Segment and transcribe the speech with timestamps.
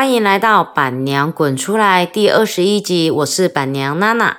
[0.00, 4.38] 欢迎来到板娘滚出来第二十一集，我是板娘娜娜。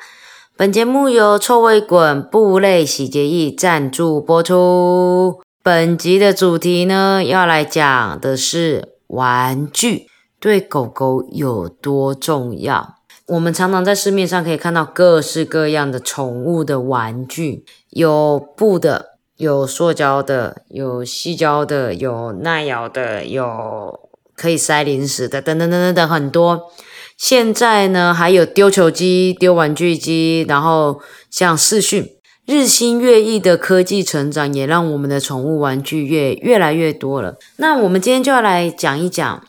[0.57, 5.39] 本节目由臭味滚布类洗洁液赞助播出。
[5.61, 10.07] 本集的主题呢，要来讲的是玩具
[10.39, 12.95] 对狗狗有多重要。
[13.27, 24.09] 我们常常在市面上可以看到各式各样的宠物的玩具，有布的，有塑胶的，有细胶的，有耐咬的，有。
[24.41, 26.71] 可以塞零食的，等等等等等很多。
[27.15, 32.09] 现在呢，还有丢球机、丢玩具机，然后像视讯，
[32.47, 37.35] 日新月异的科技成长，也让我们的宠物玩具越越来越多了。
[37.57, 39.43] 那我们今天就要来讲一讲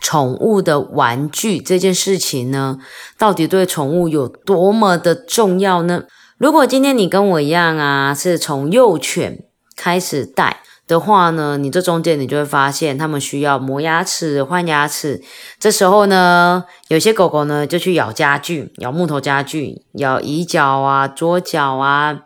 [0.00, 2.78] 宠物的玩具这件事情呢，
[3.16, 6.02] 到底对宠物有多么的重要呢？
[6.38, 9.44] 如果今天你跟我一样啊，是从幼犬
[9.76, 10.62] 开始带。
[10.86, 15.22] 的话呢，你这中间你就会发现，它们需要磨牙齿、换牙齿。
[15.58, 22.20] 这时候呢，有些狗狗呢就去咬家具，咬木头家具，咬椅脚啊、桌脚啊。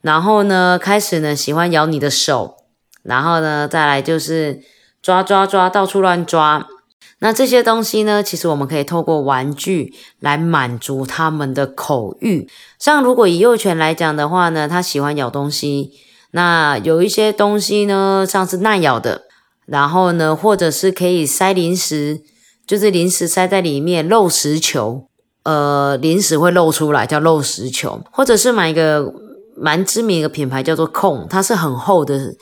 [0.00, 2.56] 然后呢，开始呢喜欢咬你的手。
[3.02, 4.60] 然后呢，再来就是
[5.02, 6.68] 抓抓抓，到处乱抓。
[7.18, 12.48] 那这些东西呢，其实我们可以透过玩具来满足它们的口欲。
[12.78, 15.90] 像如果以幼犬来讲的话呢，它喜欢咬东西。
[16.32, 19.22] 那有一些东西呢，像是耐咬的，
[19.64, 22.20] 然后呢，或者是可以塞零食，
[22.66, 25.06] 就是零食塞在里面，漏食球，
[25.44, 29.10] 呃，零食会漏出来，叫漏食球，或者是买一个
[29.56, 32.34] 蛮知名的品牌叫做控，它是很厚的，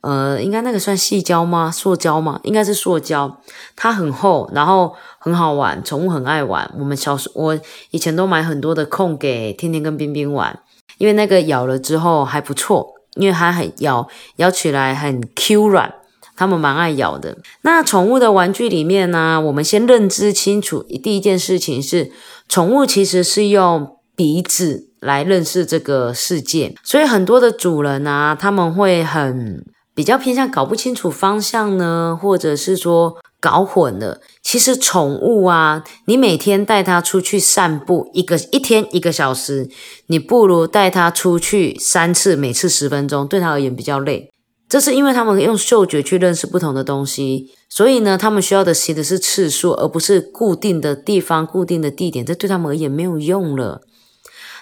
[0.00, 1.70] 呃，应该那个算细胶吗？
[1.70, 2.40] 塑胶吗？
[2.44, 3.42] 应该是塑胶，
[3.76, 6.74] 它很厚，然后很好玩，宠物很爱玩。
[6.78, 10.58] 我们小时我以前都买很多的控给天天跟冰冰玩，
[10.96, 12.93] 因为那个咬了之后还不错。
[13.16, 15.94] 因为它很咬咬起来很 Q 软，
[16.36, 17.38] 它们蛮爱咬的。
[17.62, 22.10] 那宠物的玩具里面呢，我们先认知清楚，第一件事情是，
[22.48, 33.18] 宠物其实是用鼻子来认识这个世界，所以很多的主人啊，他们会很比较偏向搞不清楚方向呢，或者是说。
[33.40, 39.68] 搞混了，其实宠物啊，你每天带它出去散步一个一天一个小时，
[40.06, 44.30] 你不如带它出去三次，每次十分钟，对它而言比较累。
[44.66, 53.82] 这是因为他们用嗅觉去认识不同的东西，所以呢，他们需要的其实是次数，而不是固定的地方、固定的地点，这对他们而言没有用了。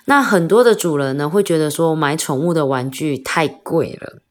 [0.07, 4.23] 那很多的主人呢，会觉得说买宠物的玩具太贵了，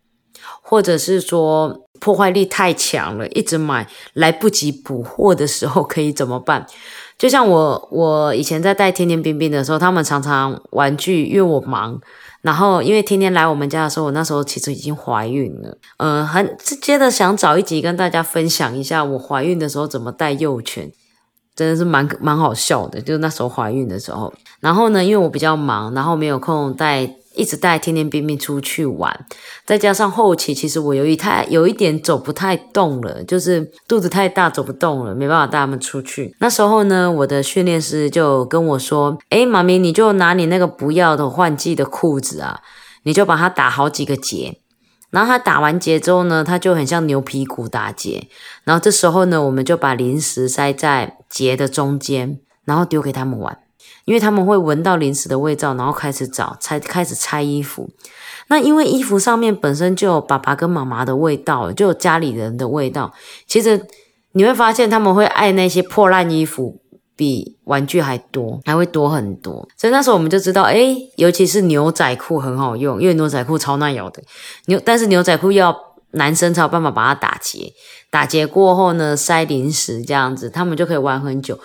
[0.71, 1.87] 或者是说。
[2.01, 6.65] 破坏力太强了，一直买来不及补货的时候可以怎么办？
[7.15, 12.01] 就像我，我以前在带天天冰冰的时候，他们常常玩具，因为我忙，
[12.41, 20.91] 然后因为天天来我们家的时候，我那时候其实已经怀孕了，嗯，很直接的想找一集跟大家分享一下我怀孕的时候怎么带幼犬，
[21.55, 27.17] 真的是蛮蛮好笑的，就是那时候怀孕的时候，然后呢，因为我比较忙，然后没有空带。
[27.41, 29.25] 一直带天天冰冰出去玩，
[29.65, 36.35] 再加上后期其实我由于太有一点走不太动了，就是肚子太大走不动了，没办法带他们出去。
[36.39, 42.61] 那时候呢，我的训练师就跟我说：“哎，妈咪，你就拿你那个不要的换季的裤子啊，
[43.03, 44.59] 你就把它打好几个结。
[45.09, 48.27] 然后他打完结之后呢，他就很像牛皮鼓打结。
[48.63, 53.57] 然后这时候呢，我们就把零食塞在结的中间，然后丢给他们玩。”
[54.05, 57.89] 因为他们会闻到零食的味道，然后开始找，拆开始拆衣服。
[58.47, 63.13] 那因为衣服上面本身就有爸爸跟妈妈的味道，就有家里人的味道。
[63.47, 63.87] 其实
[64.33, 66.81] 你会发现他们会爱那些破烂衣服，
[67.15, 69.67] 比玩具还多，还会多很多。
[69.77, 74.21] 所以那时候我们就知道，哎，尤其是牛仔裤很好用，因为牛仔裤超耐咬的。
[74.65, 75.73] 牛但是牛仔裤要
[76.11, 77.71] 男生才有办法把它打结，
[78.09, 81.57] 打结过后呢，塞零食这样子，他们就可以玩很久。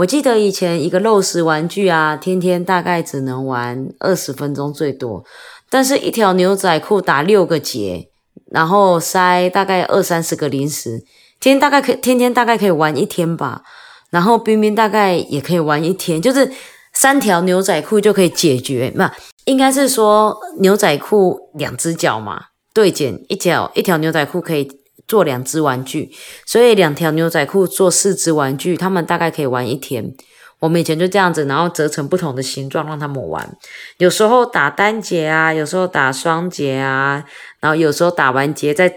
[0.00, 5.22] 我记得以前一个漏食玩具啊，天天大概只能玩二十分钟最多，
[5.68, 8.08] 但是一条牛仔裤打六个结，
[8.50, 11.04] 然后塞大概二三十个零食，
[11.38, 13.62] 天大概可天天大概可以玩一天吧。
[14.10, 16.50] 然后冰冰大概也可以玩一天，就是
[16.94, 19.12] 三条牛仔裤就可以解决，那
[19.44, 22.42] 应该是说牛仔裤两只脚嘛，
[22.72, 24.79] 对剪一条一条牛仔裤可以。
[25.10, 26.12] 做两只玩具，
[26.46, 30.14] 所以两条牛仔裤做四只玩具，他们大概可以玩一天。
[30.60, 33.56] 我们以前就这样子，然后折成不同的形状让他们玩。
[33.98, 37.24] 有时候打单结啊，有时候打双结啊，
[37.58, 38.94] 然后有时候打完结再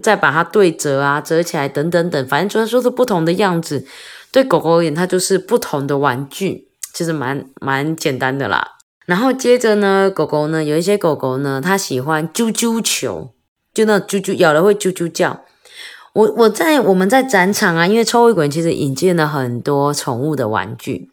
[0.00, 3.84] 再把它对折啊，折起来等等等，反正就是不同的样子。
[4.30, 8.76] 对狗狗而言，它就是不同的玩具，其实蛮蛮简单的啦。
[9.06, 13.32] 然后接着呢，狗狗呢，有一些狗狗呢，它喜欢啾啾球。
[13.72, 15.44] 就那啾啾咬了会啾啾叫，
[16.12, 21.10] 我我在我们在展场啊，因为臭味滚其实引进了很多宠物的玩具，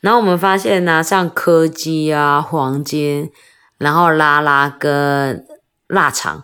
[0.00, 3.30] 然后我们发现呢，像柯基啊、黄金，
[3.78, 5.46] 然后拉拉跟
[5.86, 6.42] 腊肠。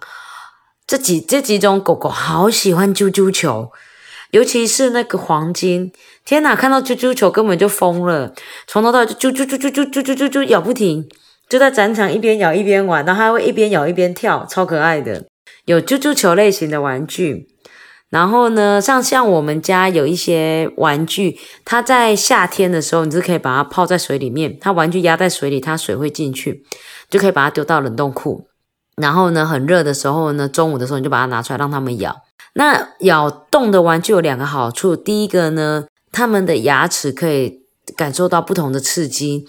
[0.87, 3.71] 这几这几种狗狗好喜欢啾啾球，
[4.31, 5.93] 尤其是那个黄金，
[6.25, 8.33] 天哪，看到啾啾球根本就疯了，
[8.67, 11.07] 从头到尾就啾啾啾啾啾啾啾啾啾咬不停，
[11.47, 15.27] 就在展场一边咬一边玩，然后还会一边咬一边跳，超可爱的，
[15.65, 17.49] 有啾啾球类型的玩具。
[18.11, 26.65] 然后呢，像像我们家有一些玩具，它在夏天的时候，你是可以把它泡在水里面，它玩具压在水里，它水会进去，
[27.11, 28.49] 就可以把它丢到冷冻库。
[28.97, 32.17] 然后呢，很热的时候呢，中午的时候你就把它拿出来让它们咬。
[32.55, 37.61] 那咬动的玩具有两个好处，第一个呢，它们的牙齿可以
[37.95, 39.45] 感受到不同的刺激，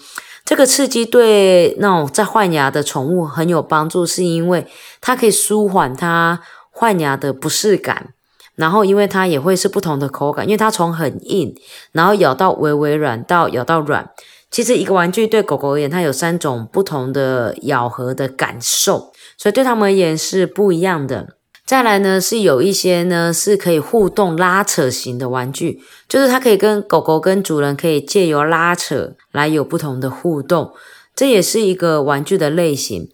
[0.50, 4.66] 这个刺激对那种在换牙的宠物很有帮助，是因为
[5.00, 6.40] 它可以舒缓它
[6.72, 8.14] 换牙的不适感。
[8.56, 11.54] 然后，因为它也会是不同的口感，因为它从很硬，
[11.92, 14.10] 然后咬到微微软，到咬到软。
[14.50, 21.36] 其实一个玩具对狗狗而言，它有三种不同的咬合的感受，所以对它们而言是不一样的。
[21.70, 30.72] 再来呢，是有一些呢是可以互动拉扯型的玩具，就是它可以跟狗狗跟主人可以借由拉扯来有不同的互动，
[31.14, 33.08] 这也是一个玩具的类型。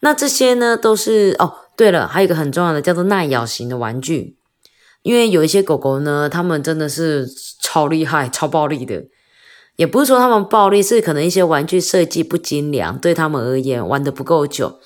[0.00, 4.36] 那这些呢都是哦，对了，还有一个很重要的叫做耐咬型的玩具。
[5.02, 7.28] 因为有一些狗狗呢，它们真的是
[7.62, 9.04] 超厉害、超暴力的，
[9.76, 14.80] 也不是说它们暴力，是可能一些玩具设计不精良，对它们而言玩的不够久，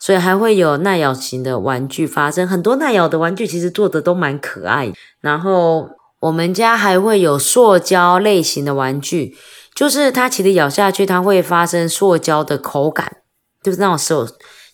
[0.00, 2.48] 所以还会有耐咬型的玩具发生。
[2.48, 4.92] 很多耐咬的玩具其实做的都蛮可爱。
[5.20, 9.36] 然后我们家还会有塑胶类型的玩具，
[9.74, 13.18] 就是它其实咬下去，它会发生塑胶的口感，
[13.62, 14.26] 就是那种手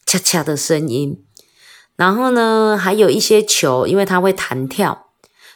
[0.07, 1.23] 恰恰的声音。
[1.97, 5.07] 然后呢，还有一些球，因为它会弹跳，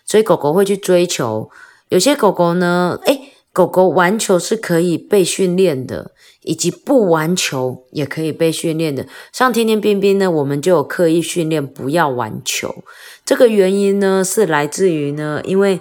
[0.04, 1.48] 所以狗狗会去追求。
[1.90, 6.12] 有些狗狗呢，诶，狗狗玩球是可以被训练的，
[6.50, 9.06] 以及不玩球也可以被训练的。
[9.32, 12.82] 像天天冰冰呢，我们就有刻意训练不要玩球。
[13.24, 15.80] 这个原因呢，是来自于呢，因为。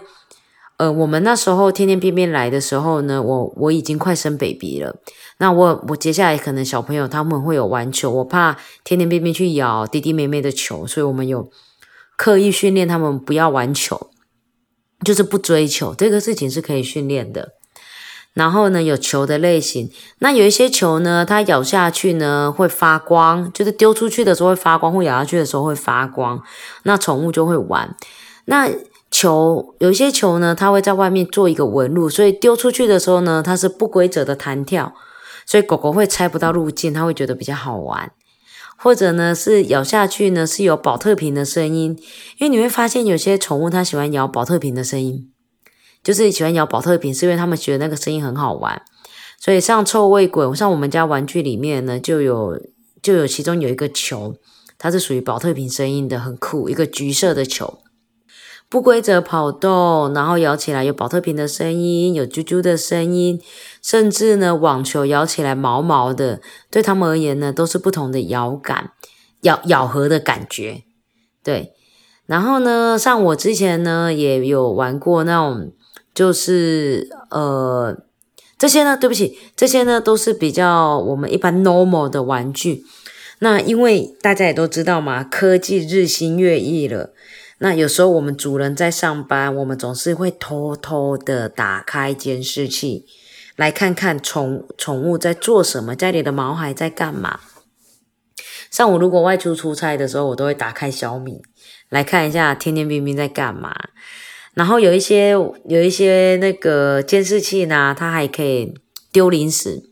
[0.80, 4.96] 呃，我们那时候天天便便来的时候呢，我我已经快生 baby 了。
[5.40, 8.56] 那我我接下来可能小朋友他们会有玩球，我怕
[8.86, 11.52] 天天便便去咬弟弟妹妹的球，所以我们有
[12.16, 14.10] 刻意训练他们不要玩球，
[15.04, 17.59] 就是不追求这个事情是可以训练的。
[18.40, 26.42] 然后呢，有球的类型，那有一些球呢，它咬下去呢会发光，就是丢出去的时候会发光，或咬下去的时候会发光，
[26.84, 27.94] 那宠物就会玩。
[28.46, 28.70] 那
[29.12, 34.94] 球有一些球呢，它会在外面做一个纹路，所以丢出去的时候呢，它是不规则的弹跳，
[35.46, 38.10] 所以狗狗会猜不到路径，它会觉得比较好玩。
[38.78, 42.00] 或者呢，是咬下去呢是有保特瓶的声音，
[42.38, 45.30] 因为你会发现有些宠物它喜欢咬保特瓶的声音，
[46.04, 48.82] 就是喜欢咬保特瓶，是因为他们觉得那个声音很好玩。
[49.40, 52.60] 所以像臭味滚，像我们家玩具里面呢，就有
[53.02, 54.36] 就有其中有一个球，
[54.78, 57.80] 它是属于保特瓶声音的，很酷，一个橘色的球。
[58.68, 63.42] 不规则跑动，然后摇起来有保特瓶的声音，有啾啾的声音，
[63.82, 68.92] 甚至呢网球摇起来毛毛的，对他们而言呢都是不同的摇感、
[69.42, 70.84] 咬咬合的感觉。
[71.44, 71.74] 对，
[72.28, 75.72] 然后呢，像我之前呢也有玩过那种，
[76.20, 77.98] 就是呃
[78.58, 82.84] 这些呢，对不起，这些呢都是比较我们一般 normal 的玩具。
[83.40, 87.14] 那因为大家也都知道嘛，科技日新月异了。
[87.60, 93.06] 那有时候我们主人在上班，我们总是会偷偷的打开监视器，
[93.56, 97.40] 来看看宠宠物在做什么，家里的毛孩在干嘛。
[98.70, 101.42] 像我如果外出出差的时候，我都会打开小米
[101.88, 103.74] 来看一下天天冰冰在干嘛。
[104.54, 108.74] 然后有一些有一些那个监视器呢，它还可以
[109.12, 109.84] 丢零食。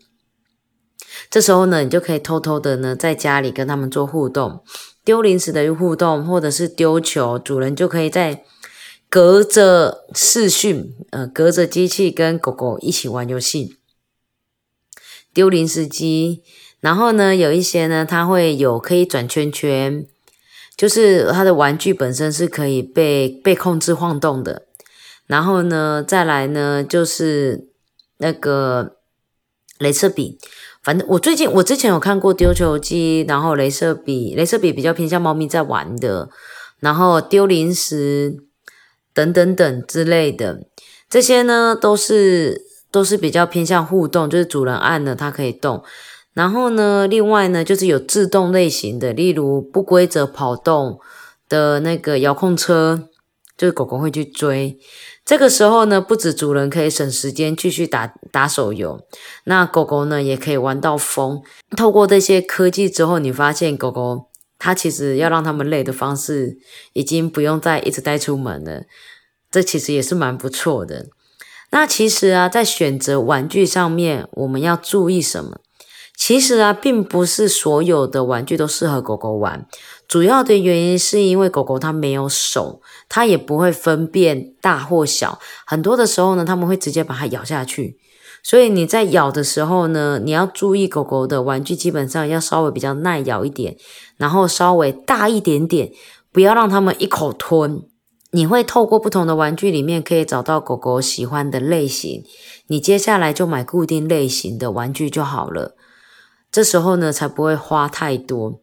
[1.30, 4.64] 这时候呢，你就可以偷偷的呢在家里跟他们做互动。
[5.04, 8.44] 丢零食的互动，或者是丢球，主人就可以在
[9.10, 13.78] 隔着视讯，呃，隔着机器跟狗狗一起玩游戏。
[15.34, 16.44] 丢零食机，
[16.82, 20.06] 然后呢，有一些呢，它会有可以转圈圈，
[20.78, 24.68] 就是它的玩具本身是可以被被控制晃动的。
[25.26, 27.68] 然后呢，再来呢，就是
[28.20, 28.96] 那个
[29.80, 30.38] 镭射笔。
[30.82, 36.30] 反正我最近我之前有看过丢球机，然后镭射笔，镭射笔比较偏向猫咪在玩的，
[36.80, 38.38] 然后丢零食
[39.14, 40.62] 等等等之类的，
[41.10, 45.84] 这些呢都是都是比较偏向互动，就是主人按了它可以动。
[46.38, 51.00] 然后呢，另外呢就是有自动类型的，例如不规则跑动
[51.50, 53.10] 的那个遥控车，
[53.58, 54.78] 就是狗狗会去追。
[55.26, 59.02] 这个时候呢，不止主人可以省时间继续打打手游，
[59.46, 61.42] 那狗狗呢也可以玩到疯。
[61.76, 64.28] 透过这些科技之后，你发现狗狗
[64.60, 66.60] 它其实要让它们累的方式，
[66.94, 68.84] 已经不用再一直带出门了。
[69.50, 71.08] 这其实也是蛮不错的。
[71.72, 75.62] 那其实啊，在选择玩具上面，我们要注意什么？
[76.18, 79.68] 其实啊，并不是所有的玩具都适合狗狗玩。
[80.08, 85.40] 主要的原因是因为狗狗它没有手，它也不会分辨大或小。
[85.66, 87.98] 很多的时候呢，他们会直接把它咬下去。
[88.42, 93.78] 所以你在咬的时候呢，你要注意狗狗的玩具基本上要稍微比较耐咬一点，
[94.18, 95.92] 然后稍微大一点点，
[96.32, 97.84] 不要让它们一口吞。
[98.32, 102.24] 你会透过不同的玩具里面可以找到狗狗喜欢的类型，
[102.68, 105.76] 你接下来就买固定类型的玩具就好了。
[106.52, 108.60] 这时候呢，才不会花太多。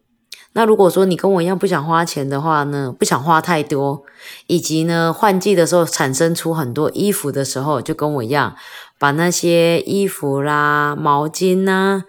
[0.53, 4.03] 那如果说你跟我一样不想花钱的话呢，不想花太多，
[4.47, 8.55] 以及呢换季的时候产生出很多衣服的时候，就跟我一样，
[8.97, 12.03] 把那些衣服啦、毛巾呐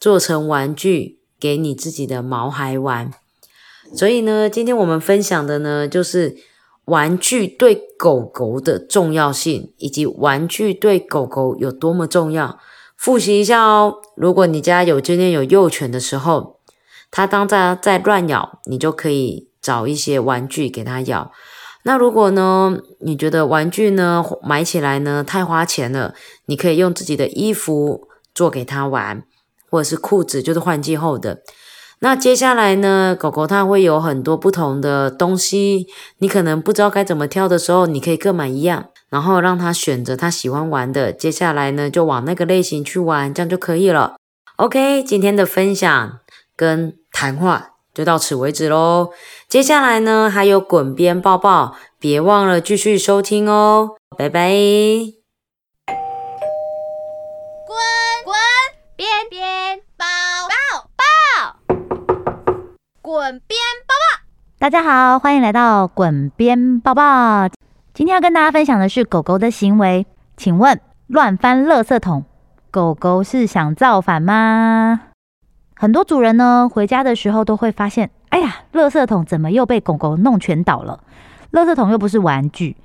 [0.00, 3.12] 做成玩具给你自己的毛孩玩。
[3.94, 6.36] 所以呢，今天我们分享的呢，就是
[6.86, 12.58] 玩具对狗狗的重要性，以及玩具对狗狗有多么重要。
[13.02, 16.60] 复习一下哦，如果你家有今天有幼犬的时候。
[17.14, 21.30] 它当在在乱咬，你就可以找一些玩具给它咬。
[21.82, 26.14] 那如果呢，你觉得玩具呢买起来呢太花钱了，
[26.46, 29.24] 你可以用自己的衣服做给它玩，
[29.68, 31.42] 或者是裤子，就是换季后的。
[31.98, 41.12] 那接下来呢，狗狗它会有很多不同的东西，你可能不知道该怎么挑的时候，你可以各买一样，然后让他选择他喜欢玩的。
[41.12, 44.16] 接下来呢，就往那个类型去玩，这样就可以了。
[44.56, 46.18] OK，今天的分享
[46.56, 46.96] 跟。
[47.14, 49.10] 谈话就到此为止喽，
[49.46, 54.50] 接下来呢还有滚边抱抱，别忘了继续收听哦，拜拜。
[57.66, 57.76] 滚
[58.24, 58.34] 滚
[58.96, 60.06] 边边抱
[60.48, 61.76] 抱抱，
[63.02, 64.22] 滚边抱抱。
[64.58, 67.61] 大家好，欢迎来到滚边抱抱。
[67.94, 70.06] 今天要跟大家分享的是狗狗的行为，
[70.38, 72.24] 请问乱翻垃圾桶，
[72.70, 75.02] 狗狗是想造反吗？
[75.76, 81.04] 很多主人呢，回家的时候都会发现，哎呀，垃圾桶怎么又被狗狗弄全倒了？
[81.52, 82.78] 垃圾桶又不是玩具，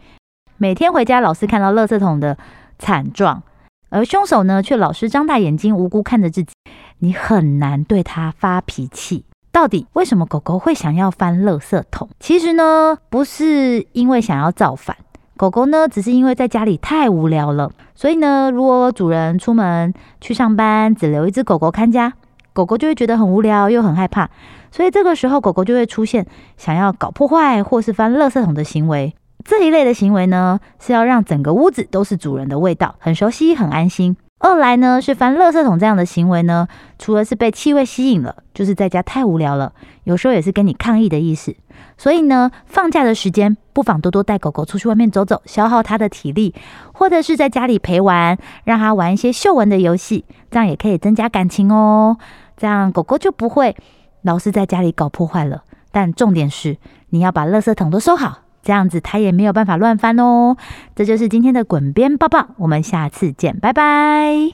[0.57, 2.37] 每天回家老是看到垃圾桶的
[2.77, 3.43] 惨状，
[3.87, 6.53] 而凶手呢，却老是张大眼睛无辜看着自己，
[6.97, 9.23] 你很难对他发脾气。
[9.57, 12.07] 到底为什么狗狗会想要翻垃圾桶？
[12.19, 14.95] 其实呢，不是因为想要造反，
[15.35, 17.71] 狗狗呢，只是因为在家里太无聊了。
[17.95, 22.13] 所以呢，如果主人出门去上班，只留一只狗狗看家。
[22.53, 24.29] 狗狗就会觉得很无聊，又很害怕，
[24.69, 29.15] 所以这个时候狗狗就会出现想要搞破坏或是翻垃圾桶的行为。
[29.43, 34.17] 这一类的行为呢，是要让整个屋子都是主人的味道，很熟悉，很安心。
[34.39, 36.67] 二来呢，是翻垃圾桶这样的行为呢，
[36.99, 41.55] 除了是被气味吸引了，就是在家太无聊了，有时候也是跟你抗议的意思。
[41.97, 46.53] 所以呢，放假的时间不妨多多带狗狗出去外面走走，消耗它的体力，
[46.93, 52.17] 或者是在家里陪玩，让它玩一些嗅闻的游戏，这样也可以增加感情哦。
[52.55, 53.75] 这样狗狗就不会
[54.21, 55.63] 老是在家里搞破坏了。
[55.91, 56.77] 但重点是
[57.09, 60.57] 你要把垃圾桶都收好，这样子它也没有办法乱翻哦。
[60.93, 64.51] 这就是今天的滚边抱抱，我们下次见，拜拜。